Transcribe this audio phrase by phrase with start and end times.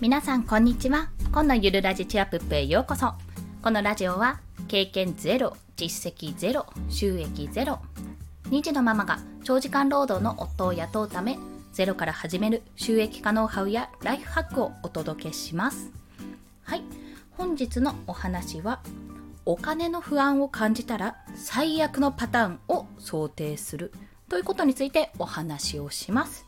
[0.00, 1.10] 皆さんこんにちは。
[1.32, 3.14] 今のゆるラジチアップへようこそ。
[3.60, 7.80] このラジオは経験ゼロ実績ゼロ収益ゼロ
[8.44, 11.36] 2児のママが長時間労働の夫を雇うため
[11.72, 15.90] ゼロから始める収益化ノウハウやライフハックをお届けします。
[16.62, 16.84] はい。
[17.32, 18.80] 本日のお話は
[19.46, 23.92] お金の不安を感じたら最悪のパターンを想定する
[24.28, 26.46] ということについてお話をします。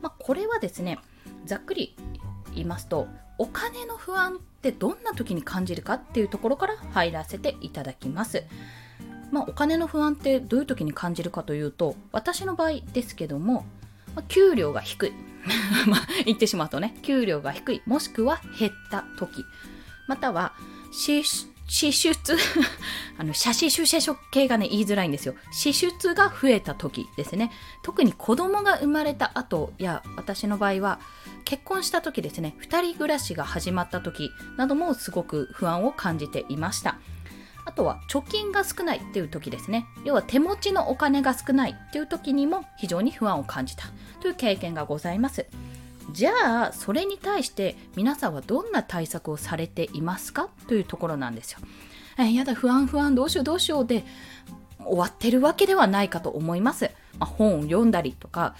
[0.00, 1.00] まあ、これはですね
[1.44, 1.96] ざっくり
[2.54, 3.08] 言いますと
[3.38, 8.44] お金の不安ってどんな時に感じるかっていうところから入らせていただきます。
[9.30, 13.64] まあ、お金の不安ってどういう時に感じるかというと私の場合ですけども、
[14.14, 15.12] まあ、給料が低い。
[15.86, 17.82] まあ言ってしまうとね給料が低い。
[17.86, 19.44] もしくは減った時。
[20.06, 20.54] または
[20.92, 21.24] 支
[21.66, 22.36] 支出
[23.18, 25.34] あの、写真出社食系がね、言いづらいんですよ。
[25.52, 27.50] 支出が増えた時ですね。
[27.82, 31.00] 特に子供が生まれた後や、私の場合は、
[31.44, 36.98] 結婚した時ですね、二人暮らしが始まった時などもすごく不安を感じていました。
[37.66, 39.86] あとは貯金が少ないっていう時ですね。
[40.04, 43.86] 要は手持ちのお金が少ないっていう時にも非常に不安を感じた
[44.20, 45.46] という経験がございます。
[46.12, 51.60] じゃあそれに対して皆さんはどんな対策をされていますかというところなんですよ。
[52.18, 54.04] えやだ不安不安どうしようどうしようで
[54.84, 56.90] 終わってるわけではないかと思います。
[57.18, 58.54] まあ、本を読んだりとか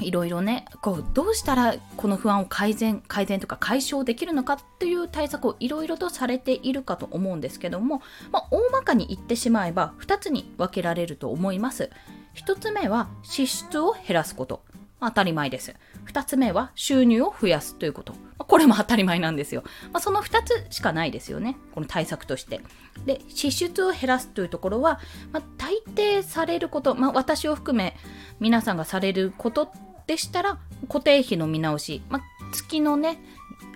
[0.00, 11.90] いろいろねこうどうしたらこの不安を改善改善とか解消できるのかっていう対策をいろいろとされているかと思うんですけども、まあ、大まかに言ってしまえば2つに分けられると思います。
[12.34, 14.62] 1つ目は支出を減らすこと
[15.00, 15.74] 当たり前です。
[16.06, 18.14] 2つ目は収入を増やすということ。
[18.38, 19.62] これも当たり前なんですよ。
[19.92, 21.56] まあ、その2つしかないですよね。
[21.72, 22.60] この対策として。
[23.04, 25.00] で、支出を減らすというところは、
[25.32, 27.96] まあ、大抵されること、まあ、私を含め
[28.40, 29.70] 皆さんがされること
[30.06, 30.58] でしたら、
[30.88, 32.20] 固定費の見直し、ま
[32.52, 33.18] 月のね、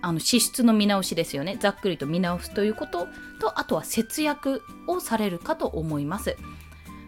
[0.02, 1.56] あの支出の見直しですよね。
[1.58, 3.08] ざっくりと見直すということ
[3.40, 6.36] と、あとは節約をされるかと思います。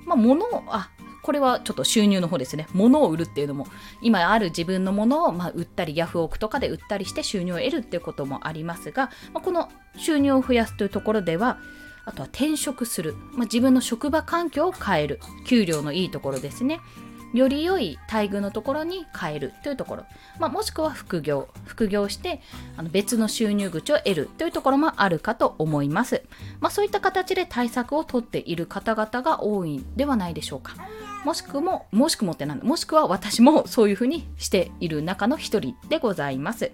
[0.04, 0.90] まあ、物を、あ、
[1.22, 2.66] これはちょっと収入の方ですね。
[2.72, 3.66] 物を売るっていうのも、
[4.00, 11.58] 今ある自分のものを、まあ、売ったり、ヤフオクとかで売ったりして収入を得るっていうこともありますが、まあ、この収入を増やすというところでは、
[12.04, 16.80] あとは転職する、まあ、自分の職場環境を変える、給料のいいところですね。
[17.32, 20.04] より良い待遇のところに変えるというところ、
[20.38, 21.48] まあ、もしくは副業。
[21.64, 22.42] 副業して
[22.76, 26.22] あの別の収入口を得るというところもあるかと思います、
[26.60, 30.74] まあ、そういった形で対策をとっている方々が多いんではないでしょうか。
[31.24, 36.72] もしくも、もしくもってなんだ、もしくは私もそういうふうにしている中の一人でございます。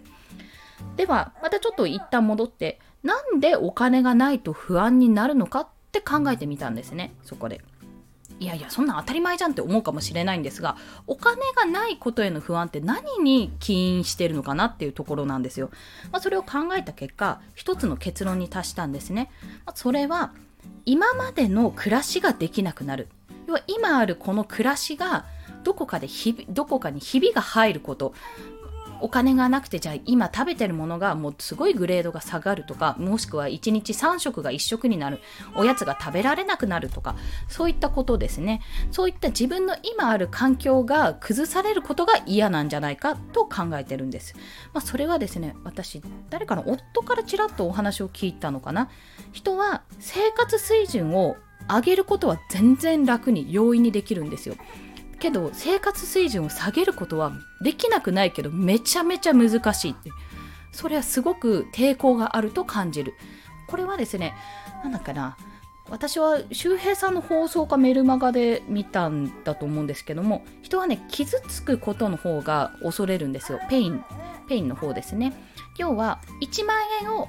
[0.97, 7.61] では、またちょっと一旦戻って、なんでお金がないと不安になるのかって考えてみたんですね、そこで。
[8.41, 10.77] いやいや、そんな当たり前じゃんって思うかもしれないんですが、
[11.07, 15.71] お金がないことへの不安って何に起因してるのかなっていうところなんですよ。
[16.13, 19.31] まあ、それを考えた結果、一つの結論に達したんですね。
[19.67, 20.33] まあ、それは、
[20.85, 23.09] 今までの暮らしができなくなる。
[23.49, 25.25] 要は今あるこの暮らしが
[25.65, 28.15] どこかでひどこかにひびが入ること。
[29.01, 35.21] お金がなくてじゃあ今食べてるものがもうすごいグレードが下がるとかもしくは1日3食が1食になる。
[35.55, 37.15] おやつが食べられなくなるとか。
[37.49, 38.61] そういったことですね。
[38.91, 44.35] そういった自分の今ある環境が崩されることが嫌なんじゃないかと考えてるんです、
[44.75, 48.91] まあ、それはですね私誰かの夫からちらっとお話を聞いたのかな。
[49.33, 51.37] 人は生活水準を
[51.69, 54.57] 上げることは全然楽に容易にできるんですよ。
[55.19, 60.11] けど生活水準を下げることはできなくないけどめちゃめちゃ難しいって。
[60.73, 63.15] それはすごく抵抗があると感じる。
[63.69, 64.35] これはですね
[64.83, 65.37] なんだかな。
[65.91, 73.59] 私は周平さんの放送かメルマガで見たんだと思うんですけども人はね傷つくことの方が恐れるんですよ。
[73.71, 74.05] pain
[74.49, 75.33] pain の方ですね。
[75.79, 77.29] 要は1万円を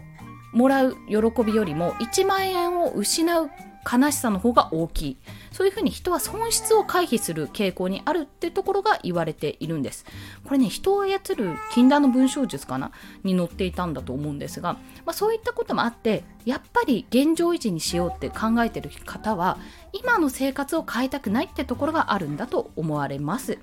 [0.51, 3.49] もらう喜びよりも1万円を失う
[3.85, 5.17] 悲しさの方が大きい。
[5.51, 10.05] そういうふうに人は損失を回避する傾向にあるってところが言われているんです。
[10.43, 12.91] これね人を操る禁断の文章術かな？
[13.23, 14.73] に載っていたんだと思うんですが、
[15.05, 19.57] まあ、そういったこともあってやっぱり現状維持にしようって考えてる方は
[19.93, 23.59] 今の生活を変えたくないってところがあるんだと思われます。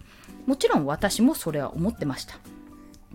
[0.46, 2.36] もちろん私もそれは思ってました。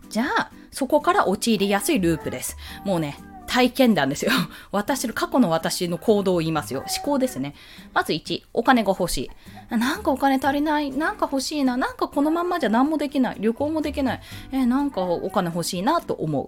[0.09, 2.57] じゃあそこから陥りやすいループです。
[2.85, 3.17] もうね
[3.51, 4.31] 体験談ですよ。
[4.71, 6.85] 私の、過去の私の行動を言いますよ。
[6.87, 7.53] 思考ですね。
[7.93, 9.29] まず1、お金が欲し
[9.69, 9.75] い。
[9.75, 10.89] なんかお金足りない。
[10.91, 11.75] なんか欲しいな。
[11.75, 13.37] なんかこのまんまじゃ何もできない。
[13.39, 14.21] 旅行もできない。
[14.53, 16.47] えー、なんかお金欲しいなと思う。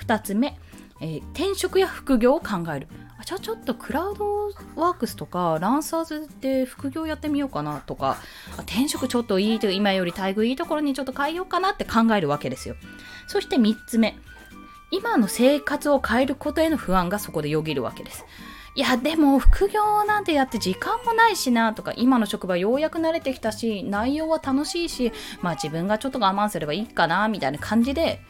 [0.00, 0.56] 2つ目、
[1.00, 2.86] えー、転職や副業を考える。
[3.24, 8.18] じゃあちょっとクラウドワークスとかランサーズで副業やってみようかなとか
[8.58, 12.76] 転職ちょっといいと今より待遇いいところにちょっと変えようかなって考えるわけですよ
[13.26, 14.18] そして3つ目
[14.94, 18.24] 今の生活を変えることへの不安がそこでよぎるわけです。
[18.76, 25.12] いや、でも副業なんてやって時間もないしなとか、今の職場ようやく慣れてきたし、内容は楽しいし、
[25.42, 28.20] まあ自分がちょっと我慢すればいいかな、みたいな感じで、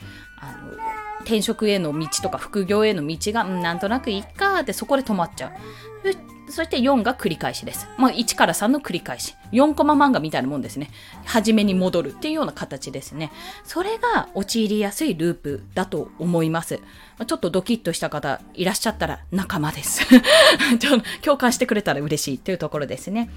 [0.41, 0.73] あの、
[1.21, 6.34] 転職への道とか副業への道が、うん、なんとなくいいかってそこで止まっちゃう。
[6.55, 7.89] そして4が繰り返しです。
[7.99, 9.35] まあ、1から3の繰り返し。
[9.51, 10.89] 4コマ漫画みたいなもんですね。
[11.25, 13.33] 初めに戻るっていうような形ですね。
[13.65, 16.79] それが陥りやすいループだと思います。
[17.27, 20.07] ちょっとドキッとした方いらっしゃったら仲間です。
[20.79, 23.31] ちょ共感してくれたら嬉しいというところですね。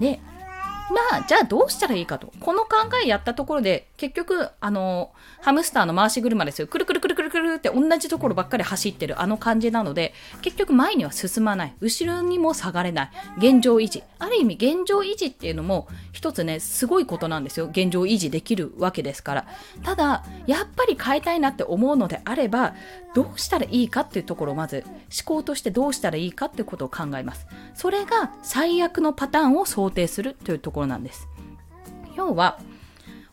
[0.00, 0.18] で、
[0.90, 2.32] まあ、じゃあどうしたらいいかと。
[2.40, 6.66] この考えやったところで、結局、あの、ハムスターの回し車ですよ。
[6.66, 11.74] くるくるくるくるくるって同じところばっかり走ってるあの感じなので、結局前には進まない。
[11.80, 13.10] 後ろにも下がれない。
[13.38, 14.04] 現状維持。
[14.20, 17.66] ある意味、現状維持っていうのも、一つね、すごいことなんですよ。
[17.66, 19.46] 現状維持できるわけですから。
[19.82, 22.74] ただ、やっぱり変えたいなって思うのであれば、
[23.14, 27.46] どうしたらいいかっていうところをまず、思考としてどうしたらいいかっていうことを考えます。
[27.74, 31.28] それが最悪のパターンを想定するというところなんです。
[32.16, 32.60] 要は、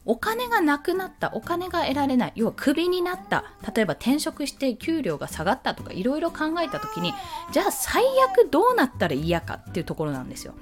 [0.05, 3.45] お金がなくなった、お金が得られない、要はクビになった、
[3.75, 7.13] 例えば転職して給料が下がったとかいろいろ考えた時に、
[7.51, 10.53] じゃあ最悪どうなったら嫌かっていうところなんですよ。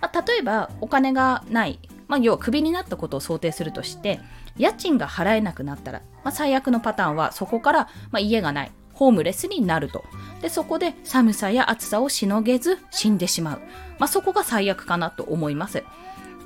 [0.00, 4.20] まあ、例えばお金がない、まあ、要はクビになったことを想定するとして、
[4.56, 10.04] 家賃が払えなくなったら、まあ、最悪のパターンはそこから、ま家がない、ホームレスになると。
[10.40, 13.60] で、そこで寒さや暑さをしのげず死んでしまう。
[13.98, 15.82] ま、そこが最悪かなと思います。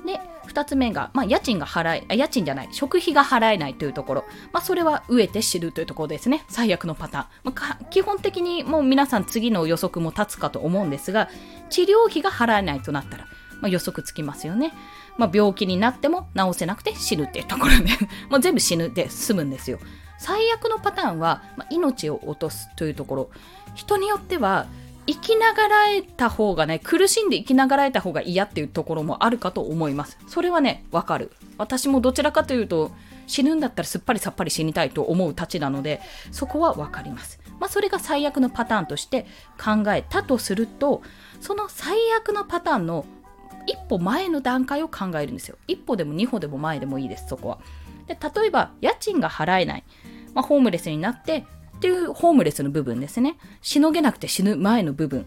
[0.05, 4.25] で、二つ目が、まあ、家賃が払え、家賃じゃない、食費が払えないというところ。
[4.51, 6.43] まあ、それは飢えて知るというところですね。
[6.49, 7.25] 最悪のパターン。
[7.43, 11.29] まあ、基本的にもう皆さん次の予測も立つかと思うんですが、
[11.69, 13.25] 治療費が払えないとなったら、
[13.61, 14.73] まあ、予測つきますよね。
[15.17, 17.89] まあ、病気になっても治せなくて死ぬっていうところで、
[18.29, 19.79] もう全部死ぬで済むんですよ。
[20.17, 23.29] 最悪のパターンは、まあ、命を落とすというところ。
[23.73, 24.67] 人によっては、
[25.11, 30.17] 生きながらえた方がね、苦しんで生きながらえた方が嫌っていうところもあるかと思います。
[30.27, 31.31] それはね、わかる。
[31.57, 32.91] 私もどちらかというと、
[33.27, 35.99] 死ぬんだったらすっぱりさっぱり死にたいと思うたちなので、
[36.31, 37.41] そこはわかります。
[37.59, 39.25] まあ、それが最悪のパターンとして
[39.61, 41.01] 考えたとすると、
[41.41, 43.05] その最悪のパターンの
[43.67, 45.57] 一歩前の段階を考えるんですよ。
[45.67, 47.59] 一歩でも二歩でも前でもいいです、そこは。
[48.07, 49.83] で例えば、家賃が払えない。
[50.33, 51.45] まあ、ホームレスになって
[51.81, 53.37] っていうホームレスの部分ですね。
[53.63, 55.25] しのげなくて死ぬ前の部分。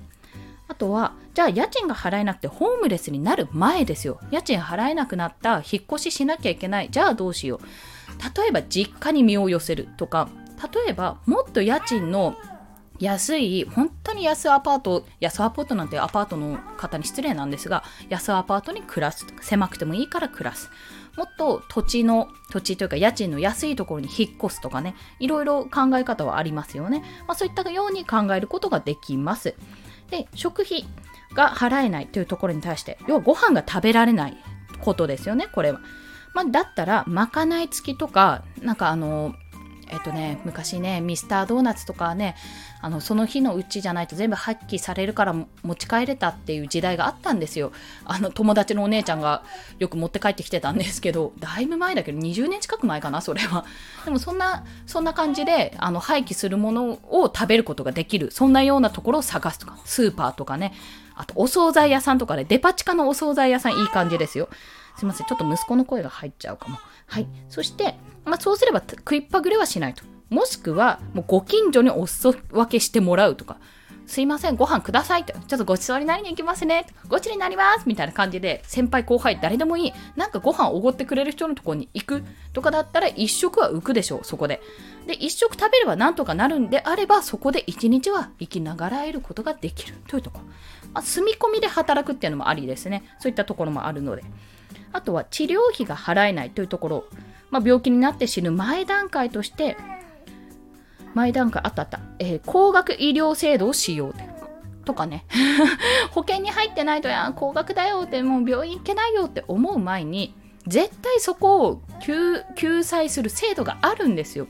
[0.69, 4.21] あとは、じゃあ家賃が払えなくてホームレスになる前ですよ。
[4.31, 6.91] 家賃払えなくなった、引っ越ししなきゃいけない。
[6.93, 7.61] じゃあどうしよう。
[8.41, 10.29] 例えば実家に身を寄せるとか、
[10.73, 12.37] 例えばもっと家賃の
[13.01, 19.27] 安い、本当に安アパート、安アパートなんてアパートの方に失礼なんですが、安アパートに暮らす。
[19.41, 20.71] 狭くてもいいから暮らす。
[21.17, 27.01] もっと土地の、土地というか家賃の安いところに引っ越すとかね、いろいろ考え方はありますよね。
[27.27, 29.55] まあ、そういったように考えることができます。
[30.11, 30.85] で、食費
[31.35, 34.37] が払えないというところに対して、要はご飯が食べられない
[34.81, 35.81] ことですよね、これは。
[36.35, 39.35] まあ、だったら、まかない付きとか、なんかあの、
[39.91, 42.37] えっとね、昔ね、ミスタードーナツとかね、
[42.81, 47.73] あのその日のうちじゃないと全部発揮されるから持ち帰れたっていう時代があったんですよ。
[48.05, 49.43] あの友達のお姉ちゃんが
[49.79, 53.65] よく持って帰ってきてたんですけど、だいぶ前だけど20年近く前かな、それは。
[54.05, 60.73] でもそんな、そんな感じであの廃棄するものを食べることができる、そんなようなところを探すとか、スーパーとかね、
[61.15, 64.49] あとお惣菜屋さんとかね、デパ地下のお惣菜屋さんいい感じですよ。
[64.97, 66.79] すいません、ちょっと息子の声が入っちゃうかも。
[67.07, 67.27] はい。
[67.49, 70.05] そして、まあ、そうすれば食いっぱぐれはしないと。
[70.31, 73.59] もしくは、もうご近所にお裾分けしてもらうとか、
[74.07, 75.33] すいません、ご飯くださいと。
[75.33, 76.87] ちょっとごちそうになりに行きますね。
[77.09, 79.93] ごちになりますみたいな感じで、先輩後輩誰でもいい。
[80.17, 82.23] なんかご飯おごってくれる人のところに行く
[82.53, 84.61] とかだったら、一食は浮くでしょう、そこで。
[85.07, 90.45] で、一食食べればなんとかなるんであれば、そこで一日は生きながらえることができるというところ。
[90.93, 93.05] まあ、住み込みで働くっていうのもありですね。
[93.19, 94.25] そういったところもあるので。
[94.95, 97.05] あとは治療費が払えないというところ。
[97.51, 99.77] まあ、病気になって死ぬ前段階として、
[101.15, 104.13] 前段階あったあった、えー、高額医療制度を使用
[104.85, 105.25] とかね
[106.11, 110.35] 保険に入ってないとや高額だよってもう病院行けないよって思う前に
[110.67, 111.83] 絶対そこを
[112.57, 114.47] 救済する制度があるんですよ。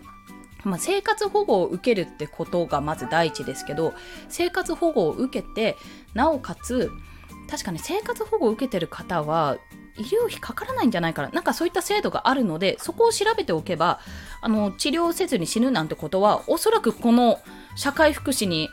[0.65, 3.93] まあ、生活保護を受けるってことがまず第一ですけど
[4.31, 5.77] 生活保護を受けて
[6.15, 6.91] なおかつ
[7.51, 9.59] 確かに生活保護を受けてる方は
[9.97, 11.29] 医療費かからないんじゃないかな。
[11.29, 14.01] なんかそういった制度があるので、そこを調べておけば、
[14.41, 17.41] あの、治療せずに死ぬなんてことは、おそらくこの
[17.77, 18.71] 社会福祉に、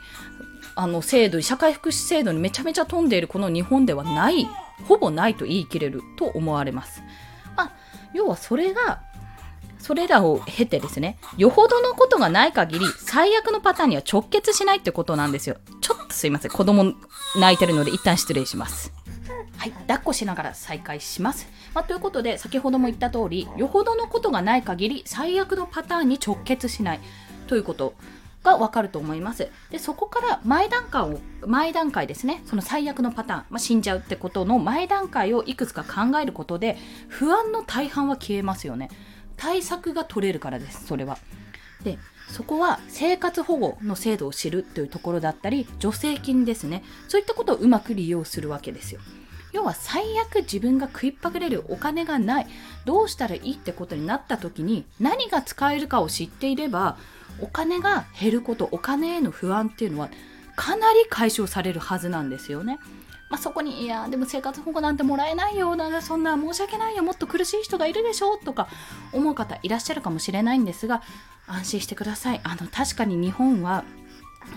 [0.74, 4.48] あの、制度、社会福祉制度にめちゃめちゃ飛んでいるこの日本ではない、
[4.88, 7.02] ほぼないと言い切れると思われます。
[7.56, 7.72] まあ、
[8.14, 9.02] 要はそれが、
[9.78, 15.56] それらを経てですね、よほどのことがない限り、最悪のパターンには直結しないってことなんですよ。
[15.80, 16.50] ちょっすいません。
[16.50, 16.94] 子供
[17.38, 18.92] 泣いてるので一旦失礼します。
[19.56, 21.46] はい、抱っこしながら再開します。
[21.74, 27.00] まあ、ということで、先ほども言った通り、よほどのことがない限り、最悪のパターンに直結しない
[27.46, 27.94] ということ
[28.42, 29.48] がわかると思います。
[29.70, 36.76] で、そこから前段階を、前段階ですね、その最悪のパターン、まあ、死んじゃうってことの前段階をいくつか考えることで、
[37.08, 38.90] 不安の大半は消えますよね。
[39.36, 41.18] 対策が取れるからです、それは。
[41.84, 41.98] で、
[42.28, 46.82] そこは生活保護の制度を知るというところだったり、助成金ですね。
[47.08, 49.00] そういったことをうまく利用するわけですよ。
[49.52, 52.46] 要は最悪自分が食いっぱぐれるお金がない
[52.84, 56.96] どうしたらいいってことになった時に何が使えるかを知っていれば
[57.38, 60.08] お金が減ることお金への不安っていうのは
[60.56, 62.78] かなり解消されるはずなんですよね。
[63.32, 68.68] まあ、そこに、いや、でも生活保護なんてもらえないよ、なんかそんな申し訳ないよ、もっと苦しい人がいるでしょとか
[69.10, 71.00] 思う方いらっしゃるかもしれないんですが、
[71.46, 72.42] 安心してください。
[72.44, 73.84] あの、確かに日本は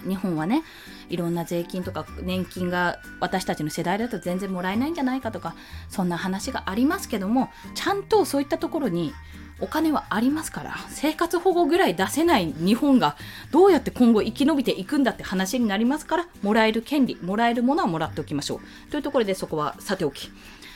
[0.06, 0.64] 日本はね
[1.10, 5.56] いろんな税金とか年金が私たちの世代だと全然もらえないんじゃないかとか
[5.90, 9.14] そんな話がありますけどもちゃんとそういったところに
[9.60, 13.16] お金はありますから生活保護ぐらい出せない日本が
[13.52, 18.92] どうやって今後生き延びていくんだって話になりますからもらえる権利もらえるものはもらっておきましょう。
[18.92, 20.30] というところでそこはさておき。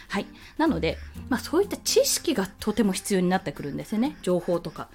[0.08, 0.26] はい。
[0.58, 0.98] なので、
[1.30, 4.18] まあ、そういった知識がとても必要になってくるんですよね。
[4.22, 4.88] 情報とか。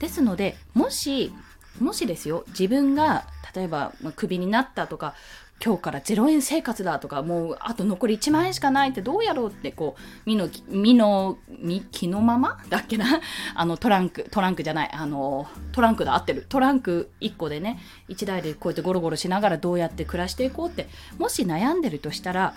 [0.00, 1.32] ですのでもし
[1.80, 2.44] もしですよ。
[2.48, 5.14] 自分が例えば、ま、クビになったとか
[5.62, 13.06] 今日から0円生活だとかもうあと残り1万円しかないってどうやろうってこう身の身の身気のままだっけな？
[13.54, 16.44] あのトランクトランクじゃないあのトランクだ合ってる。
[16.48, 22.54] トランク1個でね1台でこうやってゴロゴロしながらどうやって暮らしていこうってもし悩んでるとしたら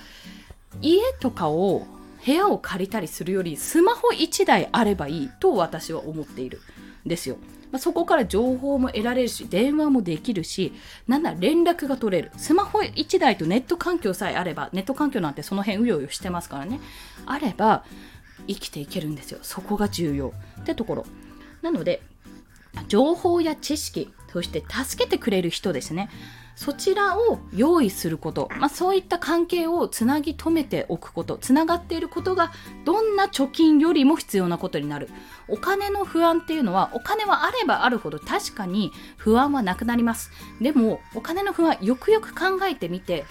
[0.81, 1.85] 家とかを
[2.25, 6.59] 部屋を借りたりするよりスマホ1台あればいいと私は思っている。
[7.07, 7.37] んですよ。
[7.71, 10.71] まあ、そこから情報も得られるし電話もできるし
[11.05, 12.31] なんなら連絡が取れる。
[12.37, 16.79] スマホ1台とネット環境さえあればネット環境なんてその辺うようよしてますからね。
[17.25, 17.83] あれば
[18.47, 19.39] 生きていけるんですよ。
[19.41, 20.33] そこが重要。
[20.61, 21.05] ってところ。
[21.61, 22.01] なので
[22.87, 26.09] 情報や知識そして助けてくれる人ですね。
[26.57, 31.37] そちらを用意すること、まあ、そういった関係をつなぎ止めておくこと。
[31.37, 32.51] つながっていることが
[32.83, 35.07] どんな貯金よりも必要なことになる。
[35.47, 40.31] お金の不安っていうのはお金はあればあるほど確かに不安はなくなります。
[40.59, 43.25] でもお金の不安よくよく考えてみて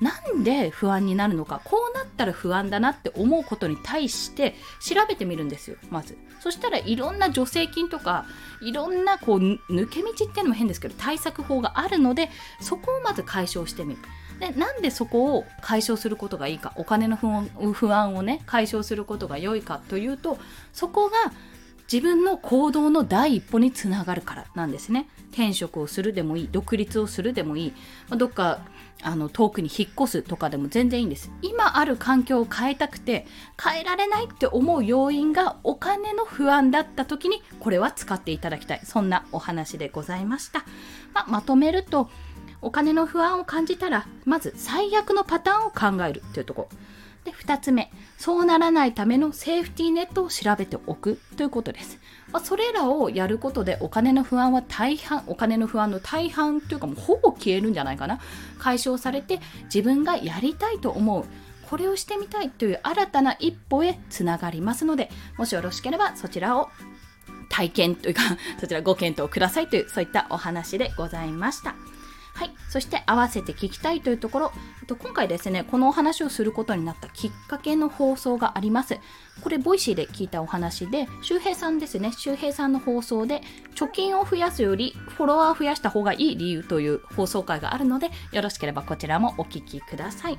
[0.00, 1.60] なんで不安になるのか。
[1.62, 8.26] こうなったら不安だなって思うことに対して調べてみるんですよまずそしたらいろんな助成金とか
[8.62, 14.00] いろんなこう抜け道っていうのも変ですけど対策法があるのでそこをまず解消してみる。
[14.38, 20.38] でなんでそこを解消することがいいかお金の不安をね解消することが良いかというと
[20.74, 21.32] そこが
[21.90, 25.08] 自分の行動の第一歩につながるからなんですね。
[25.32, 27.72] 転職をするでもいい独立をするでもいい、
[28.16, 28.60] どっか
[29.02, 31.30] あの遠くに引っ越すとかでも全然いいんです。
[31.42, 33.26] 今ある環境を変えたくて
[33.62, 38.80] 変えられないって思う要因がお金の不安だった時にこれは使っていただきたい。
[38.84, 40.64] そんなお話でございました、
[41.12, 42.08] まあ、まとめると
[42.62, 46.68] お金の不安を感じたらまず最悪のパターンを考えるというとこ。
[46.72, 46.78] ろ
[47.26, 47.92] で2つ目。
[48.16, 51.20] そうならないためのセーフティーネットを調べておく。
[51.36, 51.98] ということです、
[52.32, 58.20] まあ、それらをやることでお金の不安は大半お金の不安の大半というかもうほぼ消えるんじゃないかな。
[58.58, 61.24] 解消されて自分がやりたいと思う。
[61.68, 66.68] これをしてみたいという新たな一歩へつながりますのでもしよろしければそちらを
[67.48, 68.22] 体験というか
[68.60, 71.74] そちらご検討くださいというそういったお話でございました。
[72.36, 72.50] はい。
[72.68, 74.52] そして合わせて聞きたいというところ、
[74.86, 78.98] と今回ですね、このお話をすることになったきっかけの放送があります。
[79.40, 83.40] これ、 Voicy で聞いたお話で、周平さんですね、周平さんの放送で、
[83.74, 90.38] 貯金を増やすよりフォロワーを増やした方がいい理由という放送回があるので、よろしければこちらもお聞きください。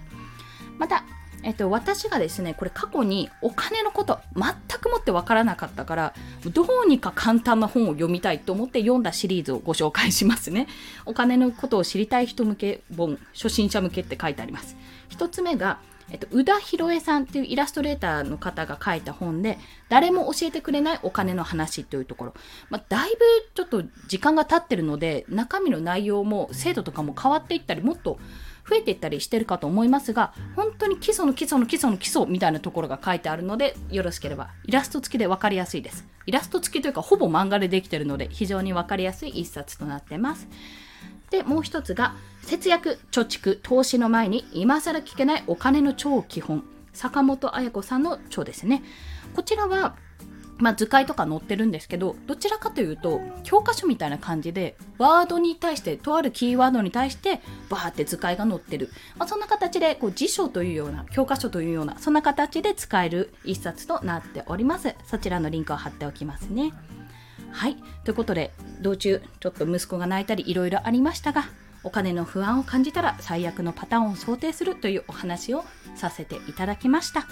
[0.78, 1.04] また、
[1.44, 4.44] えっと、私がですね、これ過去にお金のこと全
[4.80, 6.14] くもってわからなかったから、
[6.52, 10.68] どうにか簡単な本を読みたいと思って読んだシリーズをご紹介しますね。
[11.06, 14.76] お金のことを知りたい人向け本、初心者向けって書いてあります。
[15.10, 15.80] 一つ目が、
[16.10, 19.58] えっと、宇田博恵さんっていうイラストレーターの方が書いた本で、
[19.90, 22.34] 誰も教えてくれないお金の話というところ。
[22.70, 23.18] まあ、だいぶ
[23.54, 28.20] ちょっと時間が経ってるので、中身の内容も精度とかも変わっていったり、もっと
[28.70, 36.06] 増えていったりしてるかと思いますが本当に基礎の基礎の基礎の基礎みたいなところが書いてあるのでよろしければイラスト付きで分かりやすいです。
[36.26, 40.48] イラスト付きというかほぼ漫画でできてるので非常に分かりやすい一冊となってます。
[41.30, 48.84] でもう一つが節約貯蓄投資の前に今更聞けないお金の超基本坂本彩子さんの著ですね。
[49.34, 49.96] こちらは
[50.60, 64.96] まあ、図解とか載ってるんですけどどちらかというと教科書みたいな感じでワードに対してとあるキーワードに対してバーって図解が載ってる、まあ、そんな形でこう辞書というような教科書というようなそんな形で使える一冊となっております。
[65.06, 66.74] そちらのリンクを貼っておきますね。
[67.52, 67.78] はい。
[68.04, 71.46] ということで道中ちょっと息子が泣いたりいろいろありましたが
[71.84, 75.64] お金の不安を感じたら最悪のパターンを想定するというお話を
[75.96, 77.28] させていただきました。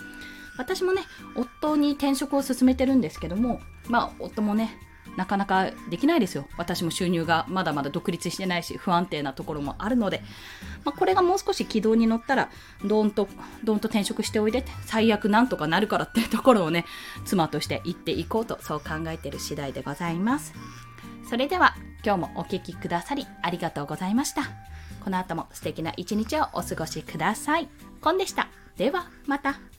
[0.58, 1.04] 私もね
[1.36, 4.78] 夫に転職を進めてるんですけどもまあ夫もね
[5.16, 6.46] なかなかできないですよ。
[6.58, 10.22] 私も収入がまだまだ独立してないし不安定なところもあるので、
[10.84, 12.50] まあ、これがもう少し軌道に乗ったら
[12.84, 13.30] どんと
[13.64, 16.86] どんと転職しておいでて最悪なんとかなるからっていうところをね
[17.24, 20.54] 妻として言っていこうとそう考えてる次第でございます。
[21.30, 24.44] それでは今日もお聴きくださりありがとうございました。
[25.04, 27.70] この後も素敵な一日をお過ごしください。
[28.02, 28.50] コンでした。
[28.76, 29.75] ではまた。